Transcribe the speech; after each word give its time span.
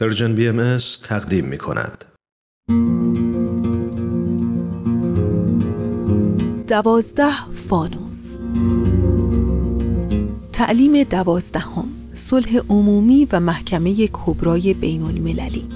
Persian 0.00 0.34
BM 0.34 0.78
تقدیم 1.04 1.44
می 1.44 1.58
کند. 1.58 2.04
دوازده 6.68 7.50
فانوس. 7.52 8.38
تعلیم 10.52 11.02
دوازدهم 11.02 11.88
صلح 12.12 12.58
عمومی 12.68 13.28
و 13.32 13.40
محکمه 13.40 14.08
کبرای 14.12 14.74
بین 14.74 15.02
المللی 15.02 15.68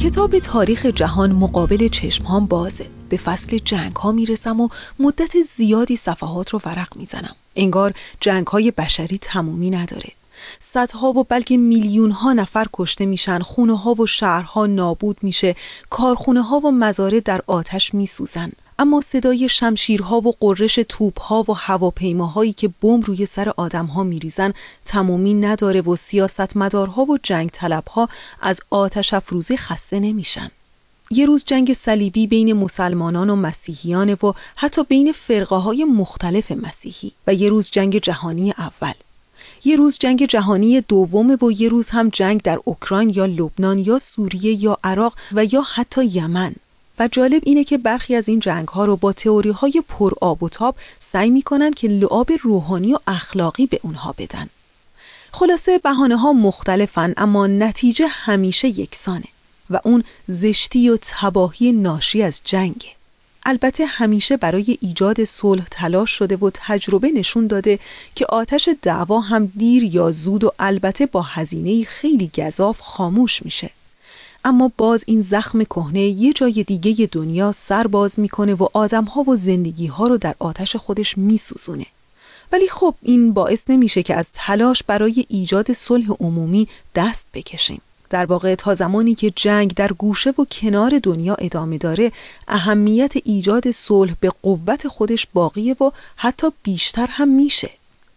کتاب 0.00 0.38
تاریخ 0.38 0.86
جهان 0.86 1.32
مقابل 1.32 1.88
چشمهام 1.88 2.46
بازه. 2.46 2.86
به 3.08 3.16
فصل 3.16 3.58
جنگ 3.64 3.96
ها 3.96 4.12
می‌رسم 4.12 4.60
و 4.60 4.68
مدت 4.98 5.42
زیادی 5.56 5.96
صفحات 5.96 6.50
رو 6.50 6.60
ورق 6.64 6.96
می‌زنم. 6.96 7.34
انگار 7.56 7.94
جنگ 8.20 8.46
های 8.46 8.70
بشری 8.70 9.18
تمومی 9.18 9.70
نداره. 9.70 10.12
صدها 10.60 11.08
و 11.08 11.24
بلکه 11.24 11.56
میلیون 11.56 12.10
ها 12.10 12.32
نفر 12.32 12.66
کشته 12.72 13.06
میشن. 13.06 13.38
خونه 13.38 13.78
ها 13.78 13.94
و 13.94 14.06
شهرها 14.06 14.66
نابود 14.66 15.16
میشه. 15.22 15.54
کارخونه 15.90 16.42
ها 16.42 16.60
و 16.60 16.70
مزاره 16.70 17.20
در 17.20 17.42
آتش 17.46 17.94
میسوزن. 17.94 18.52
اما 18.78 19.00
صدای 19.00 19.48
شمشیرها 19.48 20.20
و 20.20 20.34
قررش 20.40 20.78
توپها 20.88 21.44
و 21.48 21.52
هواپیماهایی 21.56 22.52
که 22.52 22.68
بمب 22.82 23.06
روی 23.06 23.26
سر 23.26 23.52
آدمها 23.56 24.02
میریزن 24.02 24.52
تمامی 24.84 25.34
نداره 25.34 25.80
و 25.80 25.96
سیاستمدارها 25.96 27.04
و 27.04 27.18
جنگ 27.22 27.50
طلبها 27.50 28.08
از 28.40 28.60
آتش 28.70 29.14
افروزی 29.14 29.56
خسته 29.56 30.00
نمیشن. 30.00 30.50
یه 31.10 31.26
روز 31.26 31.44
جنگ 31.46 31.72
صلیبی 31.72 32.26
بین 32.26 32.52
مسلمانان 32.52 33.30
و 33.30 33.36
مسیحیان 33.36 34.12
و 34.12 34.32
حتی 34.56 34.84
بین 34.84 35.12
فرقه 35.12 35.56
های 35.56 35.84
مختلف 35.84 36.52
مسیحی 36.52 37.12
و 37.26 37.34
یه 37.34 37.48
روز 37.48 37.70
جنگ 37.70 37.98
جهانی 37.98 38.54
اول. 38.58 38.92
یه 39.66 39.76
روز 39.76 39.98
جنگ 40.00 40.26
جهانی 40.26 40.80
دوم 40.80 41.38
و 41.42 41.50
یه 41.50 41.68
روز 41.68 41.88
هم 41.88 42.08
جنگ 42.08 42.42
در 42.42 42.58
اوکراین 42.64 43.10
یا 43.10 43.26
لبنان 43.26 43.78
یا 43.78 43.98
سوریه 43.98 44.64
یا 44.64 44.78
عراق 44.84 45.14
و 45.32 45.44
یا 45.44 45.62
حتی 45.62 46.04
یمن 46.04 46.54
و 46.98 47.08
جالب 47.12 47.42
اینه 47.44 47.64
که 47.64 47.78
برخی 47.78 48.14
از 48.14 48.28
این 48.28 48.40
جنگ 48.40 48.68
ها 48.68 48.84
رو 48.84 48.96
با 48.96 49.12
تئوری 49.12 49.50
های 49.50 49.82
پر 49.88 50.12
آب 50.20 50.42
و 50.42 50.48
تاب 50.48 50.76
سعی 50.98 51.30
می‌کنن 51.30 51.70
که 51.70 51.88
لعاب 51.88 52.32
روحانی 52.42 52.94
و 52.94 52.98
اخلاقی 53.06 53.66
به 53.66 53.80
اونها 53.82 54.14
بدن. 54.18 54.48
خلاصه 55.32 55.78
بهانه 55.78 56.16
ها 56.16 56.32
مختلفن 56.32 57.14
اما 57.16 57.46
نتیجه 57.46 58.06
همیشه 58.06 58.68
یکسانه 58.68 59.28
و 59.70 59.80
اون 59.84 60.04
زشتی 60.28 60.88
و 60.88 60.98
تباهی 61.02 61.72
ناشی 61.72 62.22
از 62.22 62.40
جنگه. 62.44 62.95
البته 63.48 63.86
همیشه 63.86 64.36
برای 64.36 64.78
ایجاد 64.80 65.24
صلح 65.24 65.64
تلاش 65.70 66.10
شده 66.10 66.36
و 66.36 66.50
تجربه 66.54 67.10
نشون 67.10 67.46
داده 67.46 67.78
که 68.14 68.26
آتش 68.28 68.68
دعوا 68.82 69.20
هم 69.20 69.52
دیر 69.56 69.84
یا 69.84 70.12
زود 70.12 70.44
و 70.44 70.52
البته 70.58 71.06
با 71.06 71.22
هزینه 71.22 71.84
خیلی 71.84 72.30
گذاف 72.38 72.80
خاموش 72.80 73.42
میشه. 73.42 73.70
اما 74.44 74.72
باز 74.76 75.04
این 75.06 75.20
زخم 75.20 75.64
کهنه 75.64 76.00
یه 76.00 76.32
جای 76.32 76.64
دیگه 76.64 77.08
دنیا 77.12 77.52
سر 77.52 77.86
باز 77.86 78.20
می‌کنه 78.20 78.54
و 78.54 78.68
آدمها 78.72 79.22
و 79.22 79.36
زندگی 79.36 79.86
ها 79.86 80.06
رو 80.06 80.18
در 80.18 80.34
آتش 80.38 80.76
خودش 80.76 81.18
میسوزونه. 81.18 81.86
ولی 82.52 82.68
خب 82.68 82.94
این 83.02 83.32
باعث 83.32 83.64
نمیشه 83.68 84.02
که 84.02 84.14
از 84.14 84.30
تلاش 84.34 84.82
برای 84.82 85.24
ایجاد 85.28 85.72
صلح 85.72 86.06
عمومی 86.20 86.68
دست 86.94 87.26
بکشیم. 87.34 87.80
در 88.10 88.24
واقع 88.24 88.54
تا 88.54 88.74
زمانی 88.74 89.14
که 89.14 89.32
جنگ 89.36 89.74
در 89.74 89.92
گوشه 89.92 90.30
و 90.30 90.44
کنار 90.44 91.00
دنیا 91.02 91.34
ادامه 91.34 91.78
داره 91.78 92.12
اهمیت 92.48 93.12
ایجاد 93.24 93.70
صلح 93.70 94.14
به 94.20 94.30
قوت 94.42 94.88
خودش 94.88 95.26
باقیه 95.34 95.76
و 95.80 95.90
حتی 96.16 96.46
بیشتر 96.62 97.06
هم 97.10 97.28
میشه. 97.28 97.70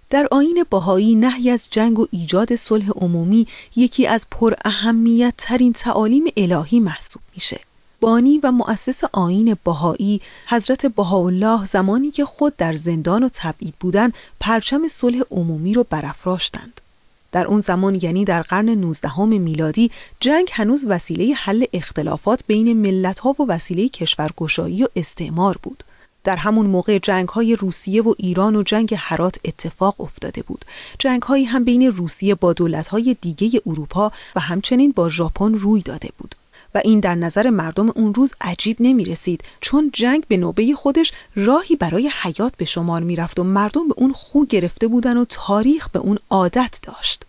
در 0.09 0.27
آین 0.31 0.65
باهایی 0.69 1.15
نهی 1.15 1.49
از 1.49 1.67
جنگ 1.71 1.99
و 1.99 2.07
ایجاد 2.11 2.55
صلح 2.55 2.89
عمومی 2.89 3.47
یکی 3.75 4.07
از 4.07 4.27
پر 4.31 4.53
اهمیت 4.65 5.33
ترین 5.37 5.73
تعالیم 5.73 6.23
الهی 6.37 6.79
محسوب 6.79 7.21
میشه. 7.35 7.59
بانی 7.99 8.39
و 8.43 8.51
مؤسس 8.51 9.03
آین 9.13 9.57
باهایی 9.63 10.21
حضرت 10.47 10.85
بهاءالله 10.85 11.65
زمانی 11.65 12.11
که 12.11 12.25
خود 12.25 12.55
در 12.57 12.73
زندان 12.73 13.23
و 13.23 13.29
تبعید 13.33 13.73
بودن 13.79 14.11
پرچم 14.39 14.87
صلح 14.87 15.21
عمومی 15.31 15.73
رو 15.73 15.85
برافراشتند. 15.89 16.81
در 17.31 17.47
اون 17.47 17.61
زمان 17.61 17.99
یعنی 18.01 18.25
در 18.25 18.41
قرن 18.41 18.69
19 18.69 19.25
میلادی 19.25 19.91
جنگ 20.19 20.49
هنوز 20.51 20.85
وسیله 20.87 21.33
حل 21.33 21.65
اختلافات 21.73 22.43
بین 22.47 22.73
ملت 22.73 23.19
ها 23.19 23.35
و 23.39 23.45
وسیله 23.47 23.89
کشورگشایی 23.89 24.83
و 24.83 24.87
استعمار 24.95 25.57
بود. 25.63 25.83
در 26.23 26.35
همون 26.35 26.65
موقع 26.65 26.97
جنگ 26.97 27.29
های 27.29 27.55
روسیه 27.55 28.01
و 28.01 28.13
ایران 28.17 28.55
و 28.55 28.63
جنگ 28.63 28.95
هرات 28.97 29.39
اتفاق 29.45 30.01
افتاده 30.01 30.41
بود. 30.41 30.65
جنگ 30.99 31.21
هایی 31.21 31.45
هم 31.45 31.63
بین 31.63 31.83
روسیه 31.91 32.35
با 32.35 32.53
دولت 32.53 32.87
های 32.87 33.17
دیگه 33.21 33.61
اروپا 33.65 34.11
و 34.35 34.39
همچنین 34.39 34.91
با 34.91 35.09
ژاپن 35.09 35.53
روی 35.53 35.81
داده 35.81 36.09
بود. 36.17 36.35
و 36.75 36.81
این 36.83 36.99
در 36.99 37.15
نظر 37.15 37.49
مردم 37.49 37.89
اون 37.89 38.13
روز 38.13 38.33
عجیب 38.41 38.77
نمی 38.79 39.05
رسید 39.05 39.43
چون 39.61 39.91
جنگ 39.93 40.23
به 40.27 40.37
نوبه 40.37 40.75
خودش 40.75 41.11
راهی 41.35 41.75
برای 41.75 42.11
حیات 42.21 42.53
به 42.57 42.65
شمار 42.65 43.03
می 43.03 43.15
رفت 43.15 43.39
و 43.39 43.43
مردم 43.43 43.87
به 43.87 43.93
اون 43.97 44.13
خو 44.13 44.45
گرفته 44.45 44.87
بودن 44.87 45.17
و 45.17 45.25
تاریخ 45.29 45.89
به 45.89 45.99
اون 45.99 46.19
عادت 46.29 46.79
داشت. 46.83 47.25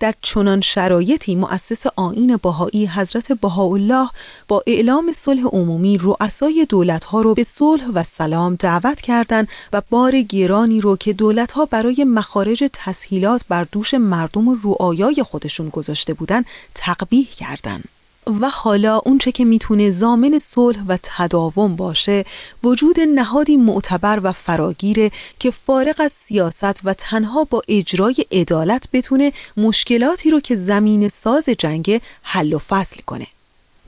در 0.00 0.14
چنان 0.22 0.60
شرایطی 0.60 1.34
مؤسس 1.34 1.84
آین 1.96 2.36
باهایی 2.36 2.86
حضرت 2.86 3.32
بهاءالله 3.32 4.10
با 4.48 4.62
اعلام 4.66 5.12
صلح 5.12 5.42
عمومی 5.42 5.98
رؤسای 5.98 6.66
دولتها 6.68 7.20
رو 7.20 7.34
به 7.34 7.44
صلح 7.44 7.86
و 7.86 8.02
سلام 8.02 8.54
دعوت 8.54 9.00
کردند 9.00 9.48
و 9.72 9.82
بار 9.90 10.20
گرانی 10.20 10.80
رو 10.80 10.96
که 10.96 11.12
دولتها 11.12 11.64
برای 11.64 12.04
مخارج 12.04 12.64
تسهیلات 12.72 13.44
بر 13.48 13.66
دوش 13.72 13.94
مردم 13.94 14.48
و 14.48 14.56
رعایای 14.64 15.22
خودشون 15.22 15.68
گذاشته 15.68 16.14
بودند 16.14 16.44
تقبیح 16.74 17.28
کردند. 17.36 17.95
و 18.26 18.48
حالا 18.48 18.98
اونچه 19.04 19.32
که 19.32 19.44
می‌تونه 19.44 19.90
زامن 19.90 20.38
صلح 20.38 20.84
و 20.88 20.98
تداوم 21.02 21.76
باشه 21.76 22.24
وجود 22.64 23.00
نهادی 23.00 23.56
معتبر 23.56 24.20
و 24.22 24.32
فراگیره 24.32 25.10
که 25.38 25.50
فارغ 25.50 25.94
از 25.98 26.12
سیاست 26.12 26.80
و 26.84 26.94
تنها 26.94 27.44
با 27.44 27.62
اجرای 27.68 28.14
عدالت 28.32 28.88
بتونه 28.92 29.32
مشکلاتی 29.56 30.30
رو 30.30 30.40
که 30.40 30.56
زمین 30.56 31.08
ساز 31.08 31.48
جنگ 31.58 32.00
حل 32.22 32.52
و 32.52 32.58
فصل 32.58 33.00
کنه. 33.06 33.26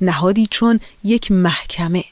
نهادی 0.00 0.48
چون 0.50 0.81
یک 1.04 1.31
محکمه. 1.31 2.04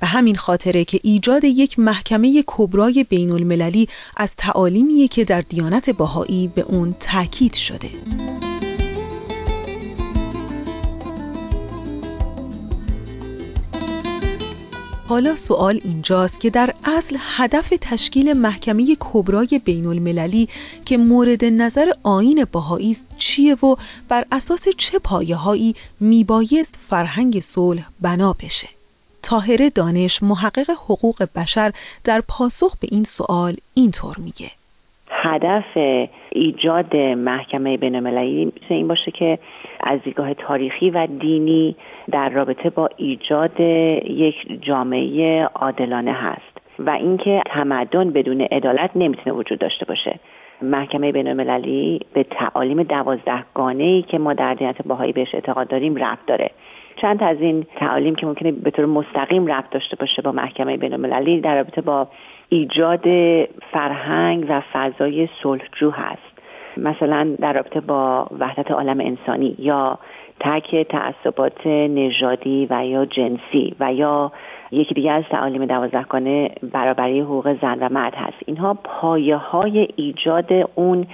به 0.00 0.06
همین 0.06 0.36
خاطره 0.36 0.84
که 0.84 1.00
ایجاد 1.02 1.44
یک 1.44 1.78
محکمه 1.78 2.44
کبرای 2.46 3.04
بین 3.04 3.30
المللی 3.30 3.88
از 4.16 4.36
تعالیمیه 4.36 5.08
که 5.08 5.24
در 5.24 5.40
دیانت 5.40 5.90
باهایی 5.90 6.48
به 6.48 6.62
اون 6.62 6.94
تاکید 7.00 7.54
شده. 7.54 7.90
حالا 15.12 15.34
سوال 15.34 15.80
اینجاست 15.84 16.40
که 16.40 16.50
در 16.50 16.70
اصل 16.96 17.16
هدف 17.36 17.68
تشکیل 17.80 18.32
محکمه 18.32 18.84
کبرای 19.00 19.60
بین 19.66 19.86
المللی 19.86 20.48
که 20.86 20.98
مورد 20.98 21.44
نظر 21.44 21.86
آین 22.04 22.44
باهایی 22.52 22.90
است 22.90 23.14
چیه 23.18 23.54
و 23.54 23.76
بر 24.10 24.24
اساس 24.32 24.68
چه 24.68 24.98
پایه 24.98 25.36
هایی 25.36 25.74
میبایست 26.00 26.74
فرهنگ 26.90 27.40
صلح 27.40 27.82
بنا 28.02 28.32
بشه؟ 28.32 28.68
تاهره 29.22 29.70
دانش 29.70 30.22
محقق 30.22 30.70
حقوق 30.70 31.22
بشر 31.36 31.70
در 32.04 32.22
پاسخ 32.28 32.76
به 32.80 32.88
این 32.90 33.04
سوال 33.04 33.54
اینطور 33.74 34.14
میگه. 34.24 34.50
هدف 35.10 35.76
ایجاد 36.32 36.96
محکمه 36.96 37.76
بین 37.76 37.94
المللی 37.94 38.52
این 38.68 38.88
باشه 38.88 39.10
که 39.10 39.38
از 39.82 40.02
دیدگاه 40.02 40.34
تاریخی 40.34 40.90
و 40.90 41.06
دینی 41.06 41.76
در 42.10 42.28
رابطه 42.28 42.70
با 42.70 42.88
ایجاد 42.96 43.60
یک 43.60 44.62
جامعه 44.62 45.44
عادلانه 45.44 46.12
هست 46.12 46.58
و 46.78 46.90
اینکه 46.90 47.42
تمدن 47.46 48.10
بدون 48.10 48.40
عدالت 48.40 48.90
نمی‌تونه 48.94 49.36
وجود 49.36 49.58
داشته 49.58 49.84
باشه. 49.84 50.18
محکمه 50.62 51.12
بین 51.12 51.28
المللی 51.28 52.00
به 52.14 52.22
تعالیم 52.22 52.82
دوازدهگانه 52.82 53.84
ای 53.84 54.02
که 54.02 54.18
ما 54.18 54.34
در 54.34 54.54
دینت 54.54 54.82
باهایی 54.86 55.12
بهش 55.12 55.34
اعتقاد 55.34 55.68
داریم 55.68 55.96
رفت 55.96 56.26
داره. 56.26 56.50
چند 56.96 57.22
از 57.22 57.40
این 57.40 57.66
تعالیم 57.76 58.14
که 58.14 58.26
ممکنه 58.26 58.52
به 58.52 58.70
طور 58.70 58.86
مستقیم 58.86 59.46
رفت 59.46 59.70
داشته 59.70 59.96
باشه 59.96 60.22
با 60.22 60.32
محکمه 60.32 60.76
بین 60.76 60.92
المللی 60.92 61.40
در 61.40 61.54
رابطه 61.54 61.80
با 61.80 62.08
ایجاد 62.48 63.04
فرهنگ 63.72 64.46
و 64.48 64.62
فضای 64.72 65.28
صلحجو 65.42 65.90
هست. 65.90 66.31
مثلا 66.76 67.36
در 67.40 67.52
رابطه 67.52 67.80
با 67.80 68.26
وحدت 68.38 68.70
عالم 68.70 69.00
انسانی 69.00 69.56
یا 69.58 69.98
ترک 70.40 70.86
تعصبات 70.88 71.66
نژادی 71.66 72.66
و 72.70 72.86
یا 72.86 73.04
جنسی 73.04 73.74
و 73.80 73.94
یا 73.94 74.32
یکی 74.70 74.94
دیگه 74.94 75.12
از 75.12 75.24
تعالیم 75.30 75.66
دوازدهگانه 75.66 76.50
برابری 76.72 77.20
حقوق 77.20 77.60
زن 77.60 77.78
و 77.78 77.88
مرد 77.88 78.14
هست 78.14 78.36
اینها 78.46 78.74
پایه 78.74 79.36
های 79.36 79.88
ایجاد 79.96 80.48
اون 80.74 81.06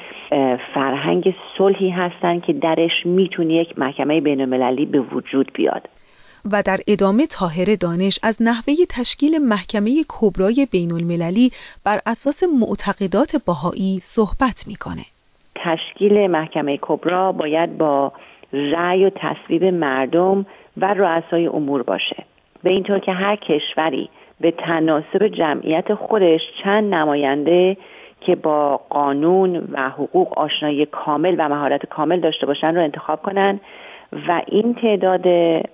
فرهنگ 0.74 1.34
صلحی 1.58 1.90
هستند 1.90 2.42
که 2.42 2.52
درش 2.52 2.90
می‌تونه 3.04 3.54
یک 3.54 3.78
محکمه 3.78 4.20
بین 4.20 4.40
المللی 4.40 4.86
به 4.86 5.00
وجود 5.00 5.50
بیاد 5.54 5.88
و 6.52 6.62
در 6.62 6.80
ادامه 6.88 7.26
تاهر 7.26 7.76
دانش 7.80 8.18
از 8.22 8.42
نحوه 8.42 8.74
تشکیل 8.90 9.38
محکمه 9.38 9.90
کبرای 10.08 10.66
بین 10.72 10.92
المللی 10.92 11.50
بر 11.84 11.98
اساس 12.06 12.42
معتقدات 12.60 13.36
باهایی 13.46 13.98
صحبت 14.00 14.64
می‌کنه. 14.66 15.17
تشکیل 15.64 16.26
محکمه 16.26 16.78
کبرا 16.82 17.32
باید 17.32 17.78
با 17.78 18.12
رأی 18.52 19.04
و 19.04 19.10
تصویب 19.10 19.64
مردم 19.64 20.46
و 20.76 20.94
رؤسای 20.94 21.46
امور 21.46 21.82
باشه. 21.82 22.24
به 22.62 22.72
اینطور 22.72 22.98
که 22.98 23.12
هر 23.12 23.36
کشوری 23.36 24.08
به 24.40 24.50
تناسب 24.50 25.28
جمعیت 25.28 25.94
خودش 25.94 26.40
چند 26.64 26.94
نماینده 26.94 27.76
که 28.20 28.36
با 28.36 28.80
قانون 28.90 29.68
و 29.72 29.88
حقوق 29.88 30.38
آشنایی 30.38 30.86
کامل 30.86 31.34
و 31.38 31.48
مهارت 31.48 31.86
کامل 31.86 32.20
داشته 32.20 32.46
باشن 32.46 32.74
رو 32.74 32.82
انتخاب 32.82 33.22
کنن 33.22 33.60
و 34.12 34.42
این 34.46 34.74
تعداد 34.74 35.26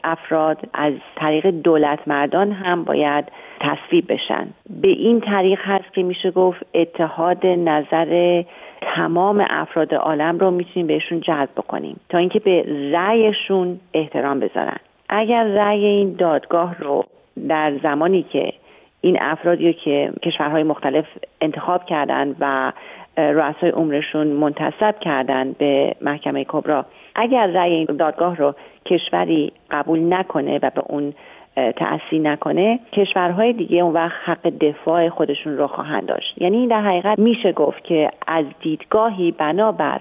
افراد 0.04 0.58
از 0.74 0.92
طریق 1.16 1.46
دولت 1.46 1.98
مردان 2.06 2.52
هم 2.52 2.84
باید 2.84 3.24
تصویب 3.60 4.12
بشن. 4.12 4.46
به 4.70 4.88
این 4.88 5.20
طریق 5.20 5.60
هست 5.62 5.94
که 5.94 6.02
میشه 6.02 6.30
گفت 6.30 6.66
اتحاد 6.74 7.46
نظر 7.46 8.42
تمام 8.80 9.46
افراد 9.50 9.94
عالم 9.94 10.38
رو 10.38 10.50
می‌تونیم 10.50 10.86
بهشون 10.86 11.20
جذب 11.20 11.52
بکنیم 11.56 12.00
تا 12.08 12.18
اینکه 12.18 12.40
به 12.40 12.64
رأیشون 12.92 13.80
احترام 13.94 14.40
بذارن. 14.40 14.76
اگر 15.08 15.44
رأی 15.44 15.84
این 15.84 16.12
دادگاه 16.18 16.78
رو 16.78 17.04
در 17.48 17.78
زمانی 17.82 18.22
که 18.22 18.52
این 19.00 19.18
افرادی 19.20 19.72
که 19.72 20.12
کشورهای 20.22 20.62
مختلف 20.62 21.04
انتخاب 21.40 21.84
کردن 21.84 22.36
و 22.40 22.72
رؤسای 23.16 23.70
عمرشون 23.70 24.26
منتصب 24.26 24.94
کردن 25.00 25.52
به 25.52 25.94
محکمه 26.00 26.44
کبرا. 26.48 26.86
اگر 27.14 27.46
رأی 27.46 27.84
دادگاه 27.84 28.36
رو 28.36 28.54
کشوری 28.86 29.52
قبول 29.70 30.14
نکنه 30.14 30.58
و 30.62 30.70
به 30.74 30.82
اون 30.88 31.14
تأثیر 31.56 32.20
نکنه 32.20 32.80
کشورهای 32.92 33.52
دیگه 33.52 33.82
اون 33.82 33.92
وقت 33.92 34.16
حق 34.24 34.48
دفاع 34.48 35.08
خودشون 35.08 35.56
رو 35.56 35.66
خواهند 35.66 36.06
داشت. 36.06 36.34
یعنی 36.38 36.66
در 36.66 36.80
حقیقت 36.80 37.18
میشه 37.18 37.52
گفت 37.52 37.84
که 37.84 38.10
از 38.26 38.44
دیدگاهی 38.60 39.30
بنابر 39.30 40.00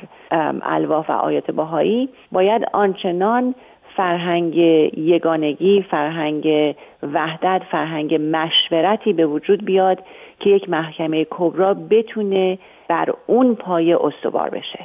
الواف 0.61 1.09
و 1.09 1.13
آیات 1.13 1.51
باهایی 1.51 2.09
باید 2.31 2.65
آنچنان 2.73 3.55
فرهنگ 3.97 4.55
یگانگی 4.97 5.85
فرهنگ 5.91 6.75
وحدت 7.13 7.61
فرهنگ 7.71 8.13
مشورتی 8.13 9.13
به 9.13 9.25
وجود 9.25 9.65
بیاد 9.65 9.99
که 10.39 10.49
یک 10.49 10.69
محکمه 10.69 11.27
کبرا 11.29 11.73
بتونه 11.73 12.57
بر 12.89 13.13
اون 13.27 13.55
پایه 13.55 13.97
استوار 14.01 14.49
بشه 14.49 14.79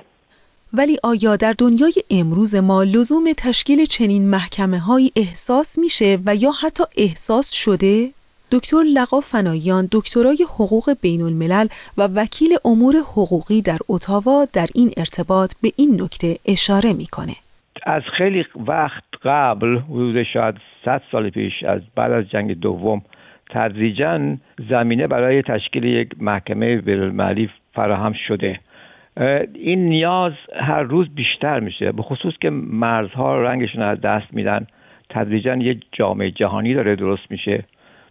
ولی 0.73 0.99
آیا 1.03 1.37
در 1.37 1.55
دنیای 1.59 1.95
امروز 2.11 2.55
ما 2.55 2.83
لزوم 2.83 3.25
تشکیل 3.37 3.85
چنین 3.85 4.31
محکمه 4.31 4.79
های 4.79 5.11
احساس 5.17 5.79
میشه 5.79 6.19
و 6.27 6.35
یا 6.35 6.51
حتی 6.51 6.85
احساس 6.97 7.53
شده؟ 7.53 8.09
دکتر 8.53 8.83
لقا 8.83 9.21
فنایان 9.21 9.89
دکترای 9.93 10.47
حقوق 10.55 10.97
بین 11.01 11.23
الملل 11.23 11.67
و 11.99 12.09
وکیل 12.15 12.57
امور 12.65 12.97
حقوقی 12.97 13.63
در 13.63 13.79
اتاوا 13.89 14.47
در 14.53 14.67
این 14.75 14.91
ارتباط 14.97 15.53
به 15.63 15.73
این 15.77 16.03
نکته 16.03 16.37
اشاره 16.47 16.93
می‌کنه. 16.93 17.35
از 17.83 18.03
خیلی 18.19 18.45
وقت 18.67 19.05
قبل 19.23 19.79
حدود 19.79 20.23
شاید 20.23 20.55
100 20.85 21.03
سال 21.13 21.31
پیش 21.31 21.63
از 21.63 21.81
بعد 21.95 22.13
از 22.13 22.31
جنگ 22.31 22.61
دوم 22.61 23.03
تدریجا 23.51 24.37
زمینه 24.69 25.07
برای 25.07 25.43
تشکیل 25.43 25.85
یک 25.85 26.11
محکمه 26.21 26.77
بینالمللی 26.77 27.51
فراهم 27.75 28.13
شده. 28.29 28.61
این 29.55 29.89
نیاز 29.89 30.33
هر 30.61 30.83
روز 30.83 31.09
بیشتر 31.15 31.61
میشه 31.61 31.93
به 31.93 32.03
خصوص 32.03 32.35
که 32.41 32.51
مرزها 32.51 33.43
رنگشون 33.43 33.83
از 33.83 34.01
دست 34.01 34.27
میدن. 34.33 34.67
تدریجا 35.11 35.57
یک 35.57 35.85
جامعه 35.93 36.31
جهانی 36.31 36.75
داره 36.75 36.97
درست 36.97 37.31
میشه. 37.31 37.65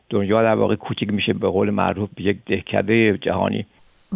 دنیا 0.09 0.43
در 0.43 0.55
واقع 0.55 0.75
کوچیک 0.75 1.13
میشه 1.13 1.33
به 1.33 1.47
قول 1.47 1.69
معروف 1.69 2.09
یک 2.19 2.37
دهکده 2.45 3.17
جهانی. 3.17 3.65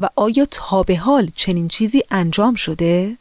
و 0.01 0.09
آیا 0.18 0.45
تا 0.51 0.83
به 0.88 0.95
حال 0.95 1.25
چنین 1.36 1.68
چیزی 1.68 2.01
انجام 2.12 2.56
شده؟ 2.56 3.12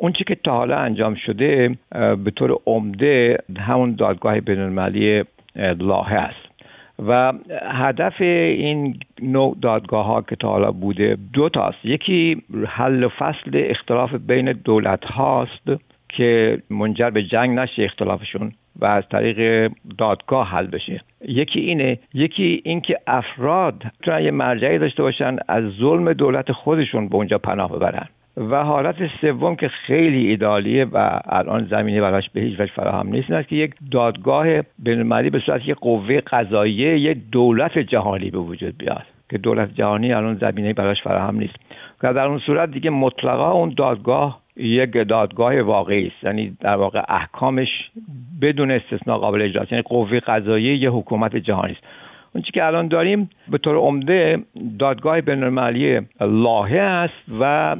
اون 0.00 0.12
چی 0.12 0.24
که 0.24 0.34
تا 0.34 0.52
حالا 0.52 0.78
انجام 0.78 1.14
شده 1.14 1.76
به 2.24 2.30
طور 2.36 2.58
عمده 2.66 3.38
همون 3.58 3.94
دادگاه 3.94 4.40
بینالمللی 4.40 5.24
لاهه 5.78 6.14
است. 6.14 6.48
و 7.06 7.32
هدف 7.62 8.20
این 8.20 9.00
نوع 9.22 9.56
دادگاه 9.62 10.06
ها 10.06 10.22
که 10.22 10.36
تا 10.36 10.48
حالا 10.48 10.72
بوده 10.72 11.16
دو 11.32 11.48
تاست 11.48 11.84
یکی 11.84 12.42
حل 12.66 13.04
و 13.04 13.08
فصل 13.08 13.50
اختلاف 13.54 14.14
بین 14.14 14.52
دولت 14.52 15.04
هاست 15.04 15.70
که 16.08 16.58
منجر 16.70 17.10
به 17.10 17.22
جنگ 17.22 17.58
نشه 17.58 17.82
اختلافشون 17.82 18.52
و 18.80 18.84
از 18.84 19.04
طریق 19.10 19.70
دادگاه 19.98 20.48
حل 20.48 20.66
بشه. 20.66 21.00
یکی 21.28 21.60
اینه 21.60 21.98
یکی 22.14 22.62
اینکه 22.64 22.98
افراد 23.06 23.84
می‌تونن 23.84 24.24
یه 24.24 24.30
مرجعی 24.30 24.78
داشته 24.78 25.02
باشن 25.02 25.36
از 25.48 25.64
ظلم 25.64 26.12
دولت 26.12 26.52
خودشون 26.52 27.08
به 27.08 27.14
اونجا 27.14 27.38
پناه 27.38 27.72
ببرن. 27.72 28.08
و 28.38 28.64
حالت 28.64 28.96
سوم 29.20 29.56
که 29.56 29.68
خیلی 29.68 30.26
ایدالیه 30.26 30.84
و 30.84 31.20
الان 31.26 31.64
زمینه 31.64 32.00
براش 32.00 32.30
به 32.30 32.40
هیچ 32.40 32.60
وجه 32.60 32.72
فراهم 32.72 33.08
نیست 33.08 33.30
است 33.30 33.48
که 33.48 33.56
یک 33.56 33.74
دادگاه 33.90 34.46
بینالمللی 34.78 35.30
به 35.30 35.38
صورت 35.38 35.68
یک 35.68 35.76
قوه 35.76 36.20
قضاییه 36.20 36.98
یک 36.98 37.18
دولت 37.32 37.78
جهانی 37.78 38.30
به 38.30 38.38
وجود 38.38 38.78
بیاد 38.78 39.04
که 39.30 39.38
دولت 39.38 39.74
جهانی 39.74 40.12
الان 40.12 40.34
زمینه 40.34 40.72
براش 40.72 41.02
فراهم 41.02 41.36
نیست. 41.36 41.54
و 42.02 42.14
در 42.14 42.26
اون 42.26 42.38
صورت 42.38 42.70
دیگه 42.70 42.90
مطلقا 42.90 43.52
اون 43.52 43.74
دادگاه 43.76 44.40
یک 44.56 44.92
دادگاه 44.92 45.60
واقعی 45.60 46.06
است. 46.06 46.24
یعنی 46.24 46.56
در 46.60 46.76
واقع 46.76 47.02
احکامش 47.08 47.90
بدون 48.42 48.70
استثنا 48.70 49.18
قابل 49.18 49.42
اجراست. 49.42 49.72
یعنی 49.72 49.82
قوه 49.82 50.20
قضاییه 50.20 50.76
یه 50.76 50.90
حکومت 50.90 51.36
جهانی 51.36 51.72
است. 51.72 51.82
اون 52.34 52.44
که 52.54 52.64
الان 52.64 52.88
داریم 52.88 53.30
به 53.48 53.58
طور 53.58 53.76
عمده 53.76 54.42
دادگاه 54.78 55.20
بینالمللی 55.20 56.00
لاهه 56.20 56.78
است 56.78 57.22
و 57.40 57.76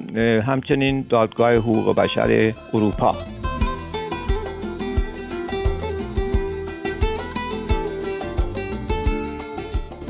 همچنین 0.46 1.06
دادگاه 1.10 1.54
حقوق 1.54 1.96
بشر 1.96 2.52
اروپا. 2.74 3.14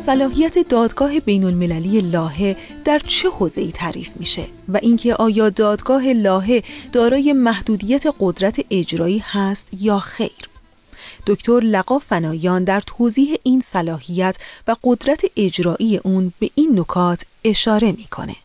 صلاحیت 0.08 0.68
دادگاه 0.70 1.20
بین 1.20 1.44
المللی 1.44 2.00
لاهه 2.00 2.56
در 2.84 2.98
چه 2.98 3.28
حوزه 3.28 3.60
ای 3.60 3.72
تعریف 3.72 4.10
میشه؟ 4.16 4.42
و 4.68 4.78
اینکه 4.82 5.14
آیا 5.14 5.50
دادگاه 5.50 6.12
لاهه 6.12 6.62
دارای 6.92 7.32
محدودیت 7.32 8.04
قدرت 8.20 8.60
اجرایی 8.70 9.22
هست 9.32 9.68
یا 9.80 9.98
خیر؟ 9.98 10.57
دکتر 11.26 11.60
لقا 11.62 11.98
فنایان 11.98 12.64
در 12.64 12.80
توضیح 12.80 13.28
این 13.44 13.60
صلاحیت 13.60 14.62
و 14.68 14.74
قدرت 14.84 15.24
اجرایی 15.36 16.00
اون 16.04 16.32
به 16.40 16.48
این 16.54 16.78
نکات 16.78 17.24
اشاره 17.44 17.92
می‌کنه. 17.92 18.36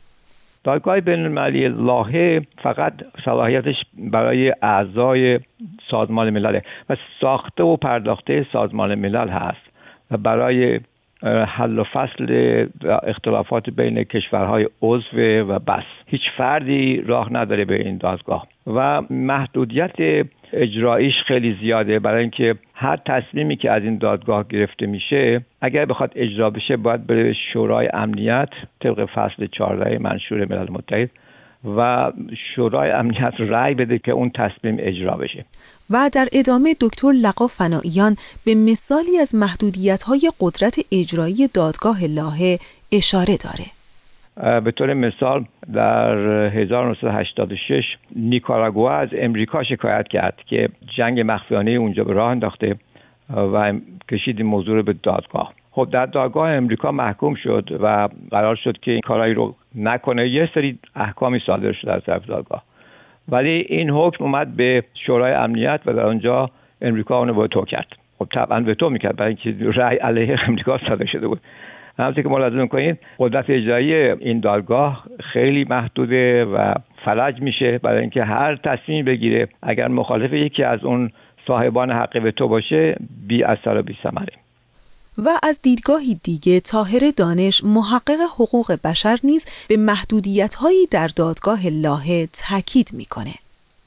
دادگاه 0.64 1.00
بین 1.00 1.20
المللی 1.20 1.68
لاهه 1.68 2.42
فقط 2.64 2.94
صلاحیتش 3.26 3.76
برای 3.98 4.54
اعضای 4.62 5.40
سازمان 5.92 6.30
ملل 6.30 6.60
و 6.90 6.96
ساخته 7.22 7.64
و 7.64 7.78
پرداخته 7.78 8.46
سازمان 8.54 8.96
ملل 8.96 9.30
هست 9.30 9.62
و 10.12 10.18
برای 10.18 10.80
حل 11.48 11.80
و 11.80 11.84
فصل 11.84 12.66
اختلافات 13.04 13.70
بین 13.70 14.04
کشورهای 14.04 14.70
عضو 14.82 15.18
و 15.48 15.60
بس 15.60 15.84
هیچ 16.08 16.22
فردی 16.38 17.02
راه 17.02 17.34
نداره 17.34 17.66
به 17.66 17.76
این 17.76 17.98
دادگاه 17.98 18.48
و 18.68 19.02
محدودیت 19.10 20.26
اجراییش 20.54 21.14
خیلی 21.28 21.58
زیاده. 21.62 22.00
برای 22.00 22.22
اینکه 22.22 22.56
هر 22.74 23.00
تصمیمی 23.06 23.56
که 23.56 23.72
از 23.72 23.84
این 23.84 23.98
دادگاه 23.98 24.46
گرفته 24.48 24.86
میشه 24.86 25.42
اگر 25.62 25.86
بخواد 25.86 26.12
اجرا 26.16 26.50
بشه 26.50 26.78
باید 26.78 27.08
بره 27.08 27.34
شورای 27.54 27.90
امنیت 27.94 28.50
طبق 28.80 29.06
فصل 29.06 29.48
14 29.48 29.98
منشور 29.98 30.46
ملل 30.46 30.72
متحد 30.72 31.10
و 31.78 32.12
شورای 32.56 32.92
امنیت 32.92 33.34
رأی 33.40 33.74
بده 33.74 34.00
که 34.00 34.12
اون 34.12 34.32
تصمیم 34.36 34.78
اجرا 34.80 35.18
بشه. 35.18 35.46
و 35.90 36.10
در 36.14 36.28
ادامه 36.34 36.76
دکتر 36.82 37.12
لقا 37.12 37.48
فناییان 37.48 38.16
به 38.46 38.56
مثالی 38.56 39.18
از 39.22 39.36
محدودیت 39.36 40.04
های 40.04 40.32
قدرت 40.40 40.80
اجرایی 40.92 41.48
دادگاه 41.54 42.04
لاهه 42.06 42.58
اشاره 42.92 43.38
داره. 43.38 43.83
به 44.36 44.72
طور 44.72 44.94
مثال 44.94 45.46
در 45.74 46.18
1986 46.48 47.84
نیکاراگوا 48.16 48.92
از 48.92 49.10
امریکا 49.14 49.64
شکایت 49.64 50.08
کرد 50.08 50.40
که 50.46 50.70
جنگ 50.98 51.22
مخفیانه 51.26 51.72
اونجا 51.72 52.04
به 52.04 52.14
راه 52.14 52.32
انداخته 52.32 52.76
و 53.30 53.74
کشید 54.12 54.38
این 54.38 54.48
موضوع 54.48 54.76
رو 54.76 54.84
به 54.84 54.96
دادگاه. 55.04 55.54
خب 55.72 55.88
در 55.92 56.06
دادگاه 56.06 56.52
امریکا 56.52 56.92
محکوم 56.92 57.36
شد 57.36 57.80
و 57.82 58.10
قرار 58.32 58.56
شد 58.56 58.78
که 58.80 58.92
این 58.92 59.02
کارایی 59.02 59.34
رو 59.34 59.56
نکنه. 59.76 60.30
یه 60.30 60.50
سری 60.54 60.80
احکامی 60.96 61.40
صادر 61.46 61.72
شد 61.72 61.90
از 61.90 62.02
طرف 62.04 62.26
دادگاه. 62.26 62.64
ولی 63.30 63.66
این 63.70 63.90
حکم 63.90 64.24
اومد 64.24 64.56
به 64.56 64.84
شورای 65.06 65.34
امنیت 65.34 65.82
و 65.86 65.94
در 65.94 66.06
آنجا 66.06 66.50
امریکا 66.82 67.20
اونو 67.20 67.48
تو 67.48 67.66
کرد. 67.66 67.88
خب 68.20 68.28
طبعا 68.34 68.74
تو 68.74 68.90
می‌کرد. 68.90 69.16
برای 69.16 69.36
اینکه 69.46 69.66
رأی 69.80 69.98
علیه 69.98 70.38
امریکا 70.48 70.78
صادر 70.88 71.06
شده 71.06 71.28
بود. 71.28 71.42
همونطور 72.00 72.24
که 72.24 72.30
ملاحظه 72.30 72.68
کنید 72.68 73.00
قدرت 73.20 73.50
اجرایی 73.50 73.94
این 73.94 74.40
دادگاه 74.40 75.04
خیلی 75.34 75.66
محدوده 75.70 76.46
و 76.46 76.74
فلج 77.06 77.42
میشه 77.42 77.78
برای 77.78 78.02
اینکه 78.02 78.24
هر 78.24 78.56
تصمیم 78.56 79.06
بگیره. 79.06 79.48
اگر 79.64 79.88
مخالف 79.88 80.34
یکی 80.34 80.64
از 80.64 80.84
اون 80.84 81.12
صاحبان 81.48 81.92
حق 81.92 82.34
تو 82.38 82.48
باشه 82.48 82.96
بی 83.28 83.44
اثر 83.44 83.78
و 83.78 83.82
بی 83.82 83.98
ثمره. 84.04 84.34
و 85.18 85.30
از 85.44 85.62
دیدگاهی 85.62 86.16
دیگه 86.24 86.60
تاهر 86.60 87.02
دانش 87.18 87.64
محقق 87.64 88.22
حقوق 88.36 88.72
بشر 88.86 89.18
نیز 89.24 89.46
به 89.70 89.78
محدودیت 89.78 90.56
هایی 90.56 90.86
در 90.92 91.08
دادگاه 91.18 91.60
لاهه 91.84 92.28
تاکید 92.50 92.90
می‌کنه. 92.94 93.34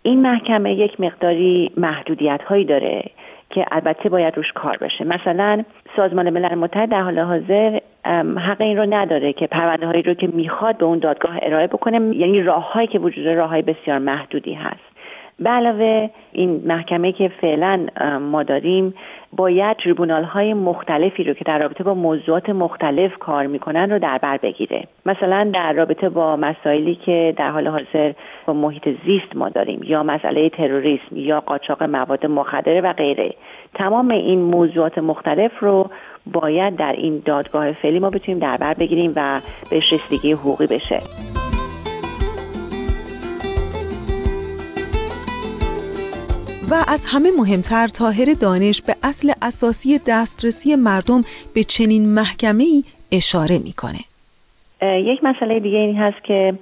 این 0.03 0.23
محکمه 0.23 0.75
یک 0.75 1.01
مقداری 1.01 1.71
محدودیت 1.77 2.41
هایی 2.49 2.65
داره. 2.65 3.11
که 3.57 3.67
البته 3.71 4.09
باید 4.09 4.37
روش 4.37 4.53
کار 4.53 4.77
بشه 4.77 5.05
مثلا 5.05 5.65
سازمان 5.97 6.31
ملل 6.31 6.55
متحد 6.55 6.89
در 6.89 7.01
حال 7.01 7.19
حاضر 7.19 7.81
حق 8.37 8.61
این 8.61 8.77
رو 8.77 8.87
نداره 8.95 9.33
که 9.33 9.47
پرونده 9.47 9.87
هایی 9.87 10.03
رو 10.03 10.15
که 10.15 10.27
می‌خواد 10.27 10.79
به 10.79 10.85
اون 10.85 10.99
دادگاه 10.99 11.39
ارائه 11.43 11.67
بکنه. 11.67 12.17
یعنی 12.17 12.43
راههایی 12.43 12.87
که 12.87 12.99
وجود 12.99 13.27
راه 13.27 13.51
های 13.51 13.63
بسیار 13.63 13.99
محدودی 13.99 14.55
هست. 14.55 14.97
به 15.39 15.51
علاوه 15.51 16.11
این 16.33 16.63
محکمه 16.67 17.13
که 17.13 17.29
فعلا 17.41 17.87
ما 18.21 18.43
داریم 18.43 18.95
باید 19.33 19.77
تریبونال 19.77 20.25
های 20.25 20.55
مختلفی 20.55 21.25
رو 21.25 21.35
که 21.35 21.45
در 21.45 21.59
رابطه 21.59 21.85
با 21.85 21.95
موضوعات 21.95 22.51
مختلف 22.51 23.19
کار 23.19 23.47
می‌کنن 23.47 23.91
رو 23.91 23.99
در 23.99 24.19
بر 24.19 24.37
بگیره. 24.37 24.85
مثلا 25.07 25.51
در 25.55 25.73
رابطه 25.73 26.09
با 26.09 26.37
مسائلی 26.37 26.95
که 26.95 27.35
در 27.37 27.51
حال 27.51 27.69
حاضر 27.69 28.13
با 28.47 28.53
محیط 28.53 28.89
زیست 29.07 29.37
ما 29.37 29.49
داریم 29.49 29.81
یا 29.83 30.03
مسئله 30.03 30.49
تروریسم 30.49 31.17
یا 31.17 31.41
قاچاق 31.41 31.83
مواد 31.83 32.27
مخدره 32.27 32.81
و 32.81 32.93
غیره. 32.93 33.35
تمام 33.75 34.11
این 34.11 34.41
موضوعات 34.41 34.99
مختلف 34.99 35.53
رو 35.61 35.91
باید 36.33 36.77
در 36.77 36.93
این 36.93 37.23
دادگاه 37.25 37.73
فعلی 37.73 37.99
ما 37.99 38.11
بتونیم 38.11 38.41
در 38.41 38.57
بر 38.57 38.75
بگیریم 38.75 39.13
و 39.17 39.41
بهش 39.71 39.93
رسیدگی 39.93 40.33
حقوقی 40.33 40.67
بشه. 40.67 41.36
و 46.71 46.75
از 46.89 47.07
همه 47.13 47.29
مهمتر 47.39 47.87
تاهر 47.87 48.29
دانش 48.41 48.83
به 48.83 48.95
اصل 49.03 49.33
اساسی 49.43 49.99
دسترسی 50.09 50.77
مردم 50.77 51.23
به 51.55 51.63
چنین 51.63 52.15
محکمه 52.15 52.65
ای 52.65 52.83
اشاره 53.13 53.59
می‌کنه. 53.59 54.03
یک 54.83 55.25
مسئله 55.25 55.61
دیگه 55.61 55.79
این 55.79 55.97
هست 55.97 56.25
که 56.25 56.55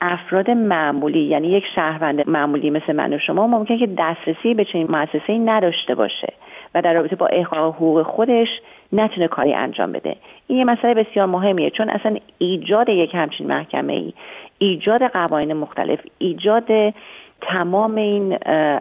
افراد 0.00 0.50
معمولی 0.50 1.20
یعنی 1.20 1.48
یک 1.48 1.64
شهروند 1.74 2.28
معمولی 2.28 2.70
مثل 2.70 2.92
من 2.92 3.12
و 3.12 3.18
شما 3.18 3.46
ممکن 3.46 3.78
که 3.78 3.88
دسترسی 3.98 4.54
به 4.54 4.64
چنین 4.64 4.86
مؤسسه 4.90 5.32
ای 5.32 5.38
نداشته 5.38 5.94
باشه 5.94 6.32
و 6.74 6.82
در 6.82 6.92
رابطه 6.92 7.16
با 7.16 7.26
احقاق 7.26 7.74
حقوق 7.74 8.02
خودش 8.02 8.48
نتونه 8.92 9.28
کاری 9.28 9.54
انجام 9.54 9.92
بده 9.92 10.16
این 10.46 10.58
یه 10.58 10.64
مسئله 10.64 10.94
بسیار 10.94 11.26
مهمیه 11.26 11.70
چون 11.70 11.90
اصلا 11.90 12.16
ایجاد 12.38 12.88
یک 12.88 13.10
همچین 13.14 13.46
محکمه 13.46 13.92
ای 13.92 14.12
ایجاد 14.58 15.02
قوانین 15.02 15.52
مختلف 15.52 15.98
ایجاد 16.18 16.94
تمام 17.40 17.94
این 17.94 18.38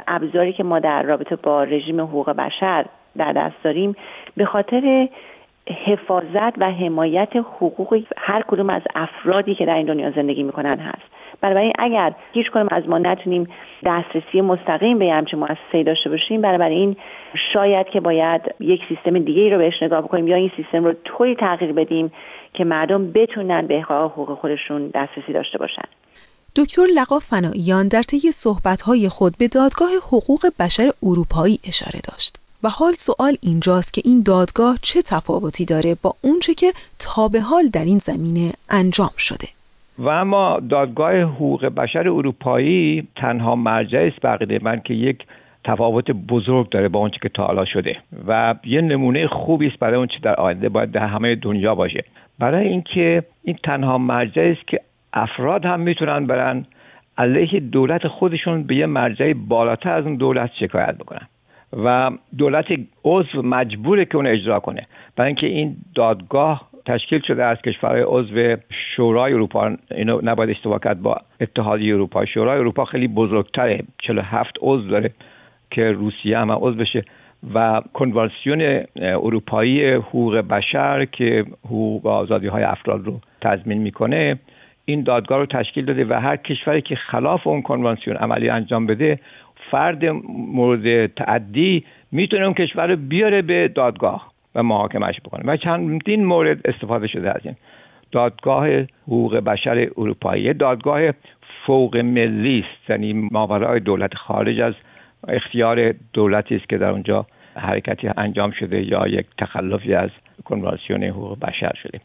ابزاری 0.08 0.54
که 0.54 0.64
ما 0.64 0.80
در 0.80 1.04
رابطه 1.04 1.36
با 1.36 1.64
رژیم 1.64 2.02
حقوق 2.02 2.30
بشر 2.30 2.86
در 3.18 3.34
دست 3.34 3.56
داریم 3.64 3.96
به 4.38 4.46
خاطر 4.46 5.08
حفاظت 5.86 6.58
و 6.58 6.72
حمایت 6.72 7.36
حقوق 7.36 8.04
هر 8.18 8.42
کدوم 8.48 8.70
از 8.70 8.82
افرادی 8.96 9.56
که 9.56 9.66
در 9.66 9.76
این 9.76 9.86
دنیا 9.86 10.12
زندگی 10.12 10.44
می‌کنن 10.44 10.80
هست. 10.80 11.16
بنابراین 11.42 11.74
اگر 11.80 12.14
هیچ 12.34 12.52
کدوم 12.52 12.68
از 12.72 12.90
ما 12.90 12.98
نتونیم 12.98 13.48
دسترسی 13.86 14.42
مستقیم 14.42 15.00
به 15.00 15.12
همچین 15.12 15.40
مؤسسه 15.40 15.84
داشته 15.84 16.10
باشیم 16.10 16.42
بنابراین 16.42 16.96
شاید 17.54 17.88
که 17.88 18.00
باید 18.00 18.42
یک 18.60 18.82
سیستم 18.90 19.20
دیگه 19.20 19.42
ای 19.42 19.50
رو 19.50 19.58
بهش 19.58 19.84
نگاه 19.84 20.02
بکنیم 20.02 20.28
یا 20.28 20.36
این 20.36 20.52
سیستم 20.58 20.84
رو 20.84 20.94
طوری 21.06 21.36
تغییر 21.36 21.74
بدیم 21.74 22.12
که 22.54 22.64
مردم 22.66 23.12
بتونن 23.12 23.68
به 23.68 23.82
حقوق 23.82 24.38
خودشون 24.38 24.88
دسترسی 24.88 25.34
داشته 25.34 25.58
باشن. 25.58 25.88
دکتر 26.58 26.82
لقا 26.96 27.20
فناییان 27.20 27.88
در 27.88 28.02
طی 28.02 28.32
صحبت‌های 28.32 29.10
خود 29.10 29.34
به 29.40 29.48
دادگاه 29.48 29.90
حقوق 30.08 30.42
بشر 30.60 30.90
اروپایی 31.04 31.60
اشاره 31.68 32.00
داشت 32.12 32.36
و 32.64 32.70
حال 32.70 32.94
سوال 32.94 33.36
اینجاست 33.42 33.94
که 33.94 34.02
این 34.06 34.24
دادگاه 34.26 34.78
چه 34.82 35.02
تفاوتی 35.02 35.66
داره 35.66 35.96
با 36.04 36.14
اونچه 36.24 36.54
که 36.54 36.72
تا 37.00 37.28
به 37.28 37.42
حال 37.42 37.64
در 37.74 37.86
این 37.86 37.98
زمینه 37.98 38.52
انجام 38.70 39.16
شده. 39.18 39.48
و 39.98 40.10
اما 40.10 40.60
دادگاه 40.70 41.22
حقوق 41.22 41.66
بشر 41.66 42.00
اروپایی 42.10 43.08
تنها 43.16 43.56
مرجع 43.56 44.00
است 44.00 44.26
بقیده 44.26 44.60
من 44.62 44.82
که 44.86 44.94
یک 44.94 45.24
تفاوت 45.64 46.12
بزرگ 46.12 46.70
داره 46.70 46.88
با 46.88 47.00
اونچه 47.00 47.18
که 47.22 47.30
تا 47.30 47.46
حالا 47.46 47.66
شده 47.66 47.98
و 48.28 48.56
یه 48.66 48.82
نمونه 48.82 49.28
خوبی 49.28 49.68
است 49.68 49.80
برای 49.80 49.96
اونچه 49.96 50.18
در 50.22 50.36
آینده 50.36 50.70
باید 50.70 50.92
در 50.92 51.06
همه 51.08 51.36
دنیا 51.36 51.76
باشه. 51.76 52.04
برای 52.40 52.68
اینکه 52.68 53.24
این 53.44 53.58
تنها 53.64 53.98
مرجع 53.98 54.42
است 54.42 54.68
که 54.68 54.80
افراد 55.16 55.66
هم 55.66 55.80
می‌تونن 55.80 56.26
برن 56.26 56.66
علیه 57.18 57.60
دولت 57.60 58.08
خودشون 58.08 58.64
به 58.64 58.76
یه 58.76 58.86
مرجع 58.86 59.34
بالاتر 59.34 59.90
از 59.90 60.06
اون 60.06 60.16
دولت 60.16 60.52
شکایت 60.60 60.98
بکنن. 60.98 61.28
و 61.84 62.12
دولت 62.38 62.66
عضو 63.06 63.42
مجبوره 63.42 64.06
که 64.06 64.16
اون 64.16 64.28
اجرا 64.28 64.60
کنه. 64.60 64.88
برای 65.16 65.28
اینکه 65.28 65.48
این 65.48 65.76
دادگاه 65.96 66.70
تشکیل 66.86 67.22
شده 67.28 67.44
از 67.44 67.58
کشورهای 67.62 68.04
عضو 68.08 68.56
شورای 68.96 69.34
اروپا 69.34 69.76
اینو 69.92 70.20
نباید 70.24 70.50
اشتباه 70.50 70.80
کرد 70.80 71.02
با 71.02 71.18
اتحادیه 71.42 71.94
اروپا. 71.94 72.26
شورای 72.26 72.60
اروپا 72.60 72.86
خیلی 72.86 73.08
بزرگتره. 73.08 73.84
47 73.98 74.56
عضو 74.62 74.88
داره 74.88 75.12
که 75.72 75.92
روسیه 75.92 76.38
هم 76.40 76.52
عضو 76.52 76.78
بشه. 76.78 77.04
و 77.54 77.82
کنوانسیون 77.94 78.84
اروپایی 78.96 79.92
حقوق 79.94 80.38
بشر 80.38 81.06
که 81.06 81.46
حقوق 81.66 82.08
آزادی 82.08 82.48
های 82.48 82.64
افراد 82.64 83.06
رو 83.06 83.20
تضمین 83.42 83.78
می‌کنه 83.78 84.40
این 84.86 85.04
دادگاه 85.04 85.38
رو 85.40 85.46
تشکیل 85.46 85.86
داده 85.86 86.06
و 86.06 86.14
هر 86.14 86.36
کشوری 86.36 86.82
که 86.82 86.96
خلاف 86.96 87.48
اون 87.48 87.62
کنوانسیون 87.62 88.18
عملی 88.18 88.50
انجام 88.50 88.86
بده 88.86 89.20
فرد 89.72 90.06
مورد 90.30 91.08
تعدی 91.08 91.86
می‌تونه 92.12 92.44
اون 92.44 92.54
کشور 92.54 92.88
رو 92.88 92.96
بیاره 92.96 93.42
به 93.42 93.68
دادگاه 93.68 94.32
و 94.56 94.64
محاکمش 94.64 95.22
بکنه. 95.26 95.54
و 95.54 95.58
چندین 95.58 96.26
مورد 96.26 96.68
استفاده 96.68 97.08
شده 97.08 97.30
از 97.30 97.42
این. 97.44 97.56
دادگاه 98.12 98.68
حقوق 99.08 99.36
بشر 99.36 99.90
اروپایی 99.98 100.54
دادگاه 100.54 101.02
فوق 101.66 101.98
ملی 101.98 102.60
است. 102.60 102.90
یعنی 102.90 103.14
ماورای 103.32 103.80
دولت 103.80 104.14
خارج 104.14 104.60
از 104.60 104.74
اختیار 105.28 105.94
دولتی 106.14 106.56
است 106.56 106.70
که 106.70 106.78
در 106.78 106.90
اونجا 106.90 107.26
حرکتی 107.56 108.10
انجام 108.18 108.52
شده 108.52 108.84
یا 108.84 109.08
یک 109.08 109.26
تخلفی 109.38 109.94
از 109.94 110.10
کنوانسیون 110.46 111.04
حقوق 111.04 111.40
بشر 111.40 111.74
شده. 111.84 112.00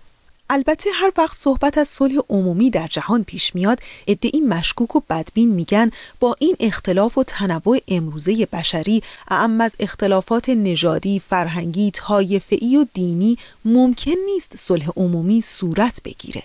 البته 0.52 0.90
هر 0.94 1.12
وقت 1.18 1.36
صحبت 1.36 1.78
از 1.78 1.88
صلح 1.88 2.14
عمومی 2.28 2.70
در 2.70 2.86
جهان 2.86 3.24
پیش 3.24 3.54
میاد 3.54 3.80
ادعی 4.06 4.40
مشکوک 4.40 4.96
و 4.96 5.00
بدبین 5.10 5.50
میگن 5.50 5.90
با 6.20 6.36
این 6.38 6.56
اختلاف 6.60 7.18
و 7.18 7.24
تنوع 7.24 7.78
امروزه 7.88 8.46
بشری 8.52 9.02
اعم 9.28 9.60
از 9.60 9.76
اختلافات 9.80 10.48
نژادی، 10.48 11.20
فرهنگی، 11.20 11.90
طایفه‌ای 11.90 12.76
و 12.76 12.86
دینی 12.94 13.38
ممکن 13.64 14.16
نیست 14.26 14.56
صلح 14.56 14.90
عمومی 14.96 15.40
صورت 15.40 16.00
بگیره. 16.04 16.42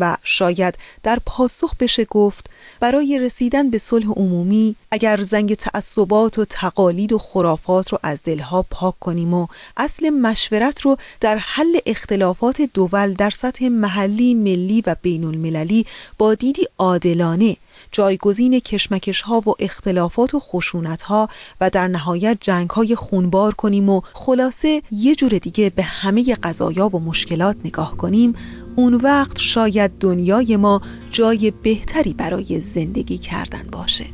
و 0.00 0.16
شاید 0.22 0.74
در 1.02 1.18
پاسخ 1.26 1.74
بشه 1.80 2.04
گفت 2.04 2.50
برای 2.80 3.18
رسیدن 3.18 3.70
به 3.70 3.78
صلح 3.78 4.06
عمومی 4.06 4.76
اگر 4.90 5.22
زنگ 5.22 5.54
تعصبات 5.54 6.38
و 6.38 6.44
تقالید 6.44 7.12
و 7.12 7.18
خرافات 7.18 7.92
رو 7.92 7.98
از 8.02 8.22
دلها 8.22 8.62
پاک 8.70 8.98
کنیم 9.00 9.34
و 9.34 9.46
اصل 9.76 10.10
مشورت 10.10 10.80
رو 10.80 10.96
در 11.20 11.36
حل 11.36 11.78
اختلافات 11.86 12.62
دول 12.62 13.14
در 13.14 13.30
سطح 13.30 13.68
محلی، 13.68 14.34
ملی 14.34 14.82
و 14.86 14.96
بین 15.02 15.24
المللی 15.24 15.86
با 16.18 16.34
دیدی 16.34 16.66
عادلانه 16.78 17.56
جایگزین 17.92 18.60
کشمکش 18.60 19.20
ها 19.20 19.42
و 19.46 19.54
اختلافات 19.58 20.34
و 20.34 20.40
خشونت 20.40 21.02
ها 21.02 21.28
و 21.60 21.70
در 21.70 21.88
نهایت 21.88 22.38
جنگ 22.40 22.70
های 22.70 22.94
خونبار 22.94 23.54
کنیم 23.54 23.88
و 23.88 24.00
خلاصه 24.12 24.82
یه 24.90 25.14
جور 25.14 25.30
دیگه 25.30 25.70
به 25.70 25.82
همه 25.82 26.34
قضایا 26.34 26.88
و 26.88 27.00
مشکلات 27.00 27.56
نگاه 27.64 27.96
کنیم 27.96 28.34
اون 28.76 28.94
وقت 28.94 29.38
شاید 29.38 29.90
دنیای 30.00 30.56
ما 30.56 30.80
جای 31.10 31.52
بهتری 31.62 32.12
برای 32.12 32.60
زندگی 32.60 33.18
کردن 33.18 33.62
باشه. 33.72 34.06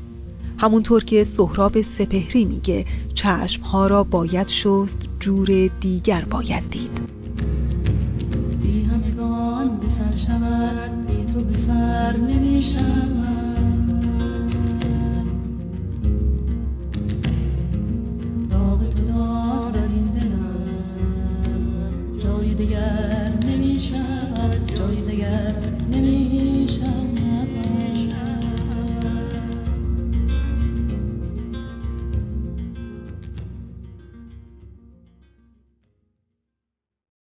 همونطور 0.58 1.04
که 1.04 1.24
سهراب 1.24 1.82
سپهری 1.82 2.44
میگه 2.44 2.84
چشمها 3.14 3.86
را 3.86 4.04
باید 4.04 4.48
شست 4.48 5.08
جور 5.20 5.70
دیگر 5.80 6.24
باید 6.30 6.70
دید. 6.70 7.00
بی 8.62 8.82
همگان 8.82 9.76
به 9.76 9.88
سر 9.88 10.16
شود 10.16 11.06
بی 11.06 11.24
تو 11.24 11.40
به 11.40 11.54
سر 11.54 12.16
نمی 12.16 12.62